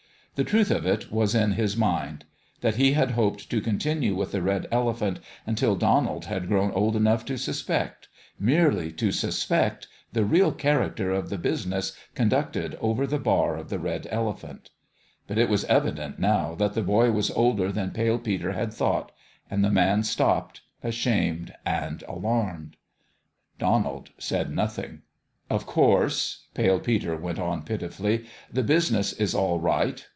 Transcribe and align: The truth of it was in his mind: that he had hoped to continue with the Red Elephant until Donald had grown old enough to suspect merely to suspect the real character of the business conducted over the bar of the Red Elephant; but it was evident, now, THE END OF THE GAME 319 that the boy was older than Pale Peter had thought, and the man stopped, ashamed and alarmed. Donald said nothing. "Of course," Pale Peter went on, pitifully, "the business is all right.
The 0.35 0.45
truth 0.49 0.71
of 0.71 0.87
it 0.87 1.11
was 1.11 1.35
in 1.35 1.51
his 1.51 1.77
mind: 1.77 2.25
that 2.61 2.77
he 2.77 2.93
had 2.93 3.11
hoped 3.11 3.47
to 3.51 3.61
continue 3.61 4.15
with 4.15 4.31
the 4.31 4.41
Red 4.41 4.65
Elephant 4.71 5.19
until 5.45 5.75
Donald 5.75 6.25
had 6.25 6.47
grown 6.47 6.71
old 6.71 6.95
enough 6.95 7.23
to 7.25 7.37
suspect 7.37 8.07
merely 8.39 8.91
to 8.93 9.11
suspect 9.11 9.87
the 10.13 10.25
real 10.25 10.51
character 10.51 11.11
of 11.11 11.29
the 11.29 11.37
business 11.37 11.95
conducted 12.15 12.73
over 12.81 13.05
the 13.05 13.19
bar 13.19 13.55
of 13.55 13.69
the 13.69 13.77
Red 13.77 14.07
Elephant; 14.09 14.71
but 15.27 15.37
it 15.37 15.47
was 15.47 15.63
evident, 15.65 16.17
now, 16.17 16.55
THE 16.55 16.65
END 16.65 16.75
OF 16.75 16.75
THE 16.75 16.81
GAME 16.81 16.85
319 16.85 16.85
that 16.85 16.85
the 16.85 16.87
boy 17.11 17.15
was 17.15 17.31
older 17.37 17.71
than 17.71 17.91
Pale 17.91 18.19
Peter 18.19 18.51
had 18.53 18.73
thought, 18.73 19.11
and 19.51 19.63
the 19.63 19.69
man 19.69 20.01
stopped, 20.01 20.61
ashamed 20.81 21.53
and 21.67 22.03
alarmed. 22.07 22.77
Donald 23.59 24.09
said 24.17 24.49
nothing. 24.49 25.03
"Of 25.51 25.67
course," 25.67 26.47
Pale 26.55 26.79
Peter 26.79 27.15
went 27.15 27.37
on, 27.37 27.61
pitifully, 27.61 28.25
"the 28.51 28.63
business 28.63 29.13
is 29.13 29.35
all 29.35 29.59
right. 29.59 30.03